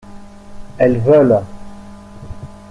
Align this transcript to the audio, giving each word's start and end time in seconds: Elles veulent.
Elles 0.79 0.97
veulent. 0.97 1.43